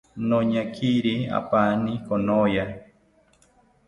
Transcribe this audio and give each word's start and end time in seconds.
Noñakiri 0.29 1.15
apaani 1.39 1.93
konoya 2.05 2.65